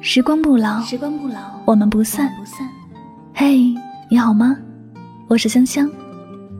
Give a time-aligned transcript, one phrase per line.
[0.00, 2.32] 时光不老，时光不老，我们不散。
[2.38, 2.68] 不散。
[3.34, 3.74] 嘿，
[4.08, 4.56] 你好吗？
[5.26, 5.90] 我是香香，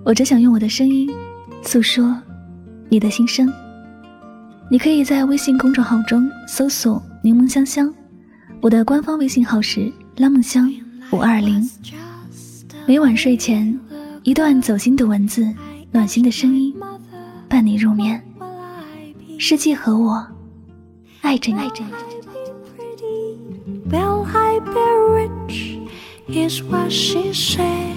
[0.04, 1.08] 我只想用我的声音
[1.62, 2.20] 诉说
[2.88, 3.48] 你的心声。
[4.68, 7.92] 你可以在微信公众号中搜索“柠檬香香”，
[8.60, 10.68] 我的官方微信号是“拉梦香
[11.12, 11.70] 五二零”。
[12.84, 13.78] 每晚睡前，
[14.24, 15.48] 一段走心的文字，
[15.92, 16.74] 暖心的声音，
[17.48, 18.20] 伴你入眠。
[19.38, 20.26] 世界和我
[21.20, 21.58] 爱着你。
[21.60, 22.15] 爱着你
[23.86, 25.78] Will I be rich?
[26.28, 27.96] Is what she said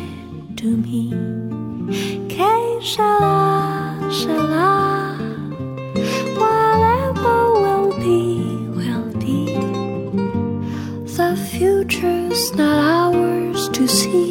[0.57, 1.09] to me.
[2.29, 5.17] Que sera, sera.
[6.37, 8.37] Whatever will be,
[8.77, 9.55] will be.
[11.17, 14.28] The future's not ours to see.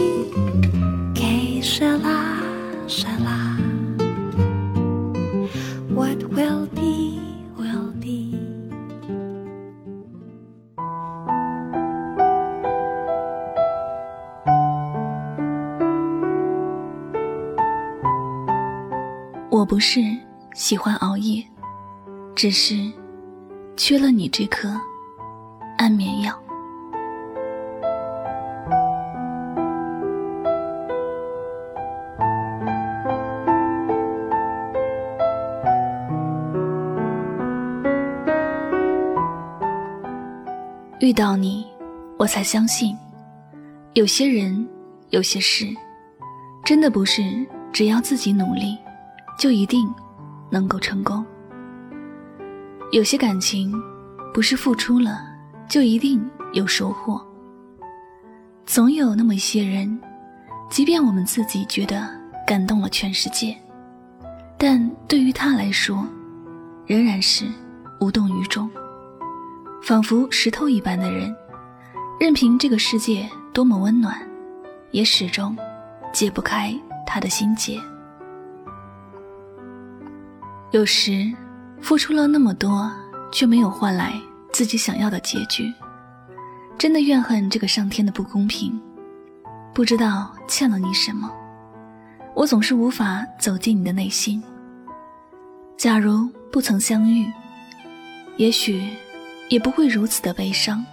[19.58, 20.00] 我不是
[20.54, 21.44] 喜欢熬夜，
[22.36, 22.76] 只是
[23.76, 24.80] 缺了你这颗
[25.76, 26.32] 安眠药。
[41.00, 41.66] 遇到你，
[42.16, 42.96] 我才相信，
[43.94, 44.64] 有些人，
[45.10, 45.66] 有些事，
[46.64, 48.78] 真的不是只要自己努力。
[49.38, 49.88] 就一定
[50.50, 51.24] 能够成功。
[52.90, 53.72] 有些感情
[54.34, 55.20] 不是付出了
[55.68, 57.24] 就一定有收获。
[58.66, 59.98] 总有那么一些人，
[60.68, 62.06] 即便我们自己觉得
[62.46, 63.56] 感动了全世界，
[64.58, 66.04] 但对于他来说，
[66.86, 67.46] 仍然是
[68.00, 68.68] 无动于衷，
[69.82, 71.34] 仿佛石头一般的人，
[72.18, 74.20] 任凭这个世界多么温暖，
[74.90, 75.56] 也始终
[76.12, 76.74] 解不开
[77.06, 77.80] 他的心结。
[80.70, 81.32] 有时，
[81.80, 82.92] 付出了那么多，
[83.32, 84.12] 却没有换来
[84.52, 85.72] 自己想要的结局，
[86.76, 88.78] 真的怨恨这个上天的不公平。
[89.72, 91.30] 不知道欠了你什么，
[92.34, 94.42] 我总是无法走进你的内心。
[95.78, 97.32] 假如不曾相遇，
[98.36, 98.86] 也许
[99.48, 100.84] 也不会如此的悲伤。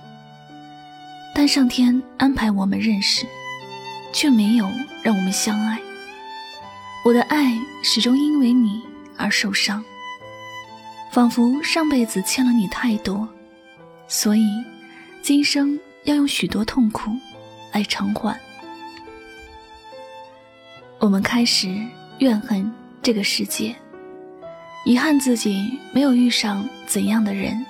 [1.33, 3.27] 但上天安排我们认识，
[4.13, 4.69] 却没有
[5.03, 5.77] 让我们相爱。
[7.03, 8.81] 我的爱始终因为你。
[9.17, 9.83] 而受伤，
[11.11, 13.27] 仿佛上辈子欠了你太多，
[14.07, 14.45] 所以
[15.21, 17.11] 今生要用许多痛苦
[17.73, 18.39] 来偿还。
[20.99, 21.67] 我们开始
[22.19, 22.71] 怨恨
[23.01, 23.75] 这个世界，
[24.85, 27.65] 遗憾自己没有遇上怎样的人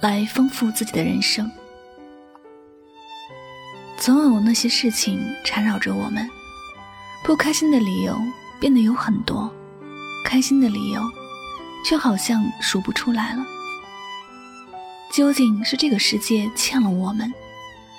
[0.00, 1.50] 来丰富自己的人生。
[3.96, 6.28] 总有那些事情缠绕着我们，
[7.22, 8.18] 不开心的理由
[8.58, 9.54] 变得有很多。
[10.24, 11.02] 开心的理由，
[11.84, 13.44] 却好像数不出来了。
[15.12, 17.32] 究竟是这个世界欠了我们，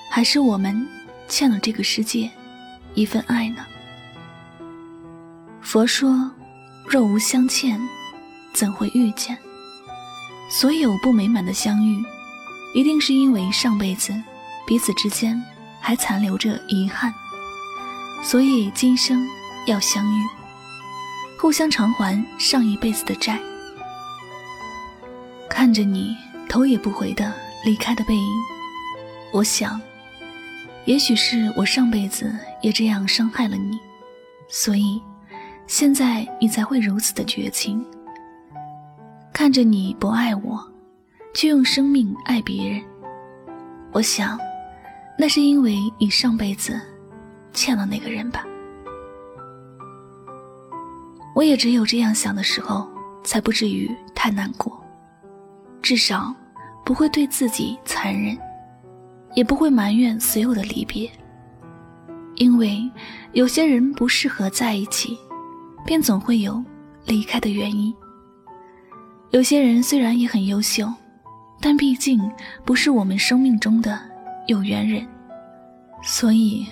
[0.09, 0.87] 还是我们
[1.27, 2.31] 欠了这个世界
[2.93, 3.65] 一份爱呢？
[5.61, 6.31] 佛说
[6.87, 7.79] ：“若无相欠，
[8.53, 9.37] 怎会遇见？”
[10.49, 12.03] 所有不美满的相遇，
[12.73, 14.13] 一定是因为上辈子
[14.65, 15.41] 彼此之间
[15.79, 17.13] 还残留着遗憾，
[18.23, 19.27] 所以今生
[19.65, 20.40] 要相遇。
[21.41, 23.39] 互相偿还上一辈子的债。
[25.49, 26.15] 看着你
[26.47, 27.33] 头也不回的
[27.65, 28.31] 离开的背影，
[29.33, 29.81] 我想，
[30.85, 32.31] 也许是我上辈子
[32.61, 33.79] 也这样伤害了你，
[34.47, 35.01] 所以
[35.65, 37.83] 现在你才会如此的绝情。
[39.33, 40.63] 看着你不爱我，
[41.33, 42.79] 却用生命爱别人，
[43.91, 44.37] 我想，
[45.17, 46.79] 那是因为你上辈子
[47.51, 48.45] 欠了那个人吧。
[51.33, 52.89] 我也只有这样想的时候，
[53.23, 54.83] 才不至于太难过，
[55.81, 56.33] 至少
[56.83, 58.37] 不会对自己残忍，
[59.33, 61.09] 也不会埋怨所有的离别。
[62.35, 62.89] 因为
[63.33, 65.17] 有些人不适合在一起，
[65.85, 66.61] 便总会有
[67.05, 67.93] 离开的原因。
[69.29, 70.91] 有些人虽然也很优秀，
[71.61, 72.19] 但毕竟
[72.65, 73.97] 不是我们生命中的
[74.47, 75.07] 有缘人，
[76.03, 76.67] 所以，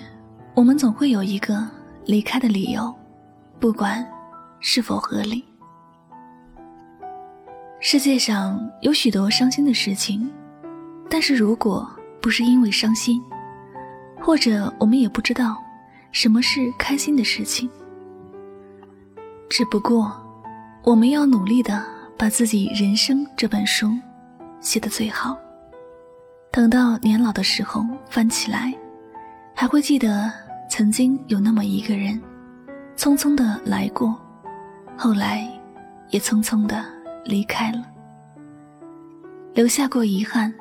[0.54, 1.66] 我们总会有一个
[2.04, 2.94] 离开的理由，
[3.58, 4.06] 不管。
[4.60, 5.44] 是否合理？
[7.80, 10.30] 世界上有许多伤心的事情，
[11.08, 11.90] 但是如果
[12.20, 13.22] 不是因为伤心，
[14.20, 15.56] 或者我们也不知道
[16.12, 17.68] 什么是开心的事情。
[19.48, 20.12] 只不过，
[20.84, 21.82] 我们要努力的
[22.18, 23.90] 把自己人生这本书
[24.60, 25.36] 写得最好，
[26.52, 28.74] 等到年老的时候翻起来，
[29.54, 30.30] 还会记得
[30.68, 32.20] 曾经有那么一个人，
[32.94, 34.14] 匆匆的来过，
[35.02, 35.48] 后来
[36.10, 36.84] 也匆匆的
[37.24, 37.82] 离开了，
[39.54, 40.52] 留下过遗憾，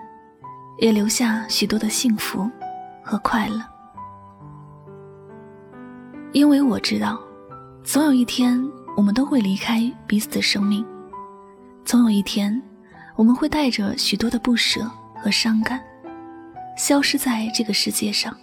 [0.77, 2.49] 也留下许多的幸福
[3.03, 3.61] 和快乐。
[6.31, 7.19] 因为我知道，
[7.83, 8.65] 总有一天
[8.95, 10.85] 我们都会离开彼此的生命，
[11.83, 12.61] 总有一天
[13.17, 15.81] 我们会带着许多的不舍和伤感。
[16.77, 18.33] 消失在这个世界上，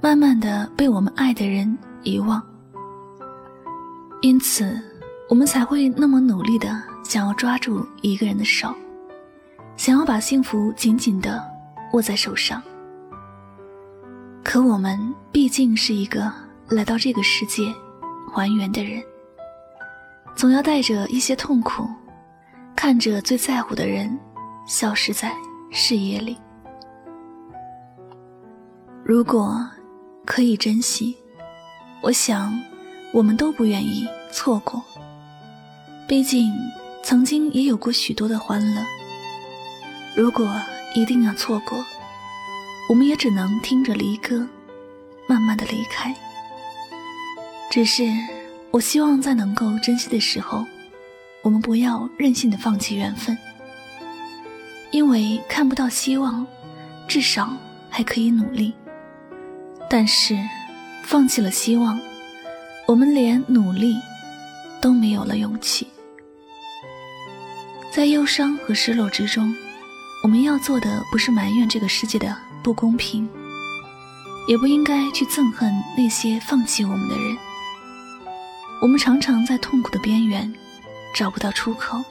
[0.00, 2.40] 慢慢的被我们爱的人遗忘。
[4.22, 4.80] 因此，
[5.28, 8.72] 我们才会那么努力的想要抓住一个人的手，
[9.76, 11.44] 想要把幸福紧紧的
[11.92, 12.62] 握在手上。
[14.44, 14.96] 可我们
[15.32, 16.32] 毕竟是一个
[16.68, 17.74] 来到这个世界
[18.32, 19.02] 还原的人，
[20.36, 21.84] 总要带着一些痛苦，
[22.76, 24.16] 看着最在乎的人
[24.68, 25.34] 消失在
[25.72, 26.38] 视野里。
[29.04, 29.68] 如果
[30.24, 31.16] 可以珍惜，
[32.00, 32.52] 我想
[33.12, 34.82] 我们都不愿意错过。
[36.08, 36.52] 毕竟
[37.02, 38.82] 曾经也有过许多的欢乐。
[40.14, 40.54] 如果
[40.94, 41.84] 一定要错过，
[42.88, 44.46] 我们也只能听着离歌，
[45.26, 46.14] 慢慢的离开。
[47.70, 48.04] 只是
[48.70, 50.66] 我希望在能够珍惜的时候，
[51.42, 53.36] 我们不要任性的放弃缘分，
[54.90, 56.46] 因为看不到希望，
[57.08, 57.56] 至少
[57.88, 58.74] 还可以努力。
[59.88, 60.38] 但是，
[61.04, 61.98] 放弃了希望，
[62.86, 63.96] 我们连努力
[64.80, 65.86] 都没有了勇气。
[67.90, 69.54] 在忧伤和失落之中，
[70.22, 73.28] 我们要做的不是埋怨这个世界的不公平，
[74.48, 77.36] 也不应该去憎恨那些放弃我们的人。
[78.80, 80.52] 我们常常在痛苦的边缘
[81.14, 82.02] 找不到出口，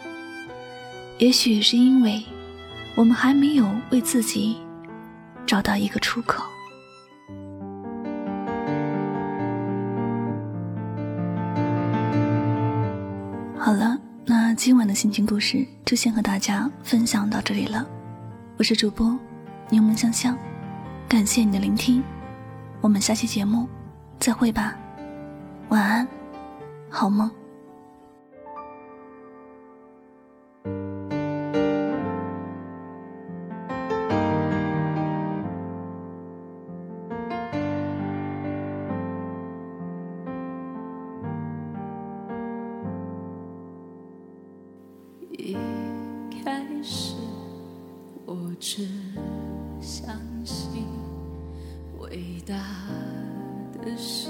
[1.18, 2.24] 也许是因为
[2.96, 4.58] 我们还没有为自己
[5.46, 6.44] 找到一个出口。
[14.52, 17.88] 那今晚的心情故事就先和大家分享到这里了。
[18.58, 19.18] 我是主播
[19.70, 20.38] 柠檬香香，
[21.08, 22.04] 感谢你的聆听，
[22.82, 23.66] 我们下期节目
[24.20, 24.76] 再会吧，
[25.70, 26.06] 晚安，
[26.90, 27.32] 好梦。
[52.12, 52.54] 伟大
[53.82, 54.28] 的事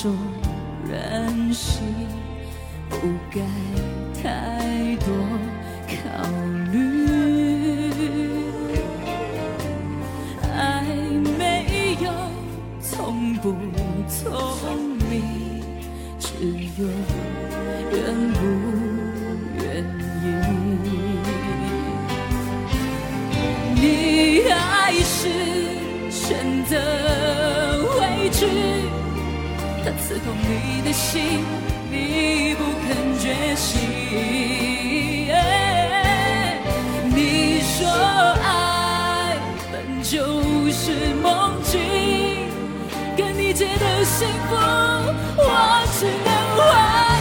[0.00, 0.14] 种
[0.88, 1.82] 任性
[2.88, 2.96] 不
[3.32, 3.40] 该
[4.22, 5.12] 太多
[5.88, 6.24] 考
[6.70, 6.78] 虑
[10.56, 10.84] 爱
[11.36, 12.12] 没有
[12.80, 13.56] 聪不
[14.08, 14.78] 聪
[15.10, 15.64] 明
[16.20, 16.28] 只
[16.80, 16.86] 有
[17.90, 18.40] 愿不
[19.56, 20.96] 愿意
[23.74, 25.28] 你还是
[26.08, 26.78] 选择
[27.98, 28.46] 回去
[29.90, 31.42] 他刺痛你的心
[31.90, 33.80] 你不肯觉醒
[37.16, 39.38] 你说爱
[39.72, 41.80] 本就是梦境
[43.16, 44.56] 跟你借的幸福
[45.38, 46.30] 我只能
[46.66, 47.17] 还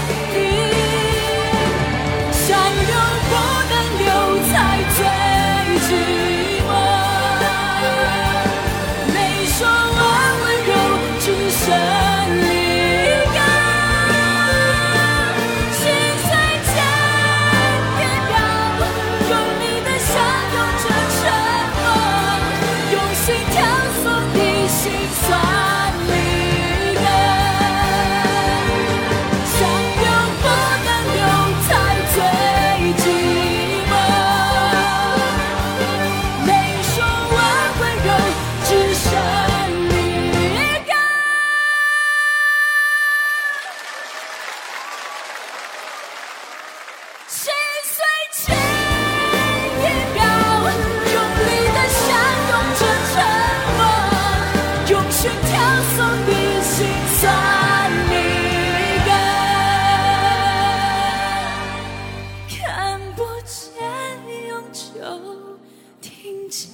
[64.71, 65.57] 就
[66.01, 66.67] 听见。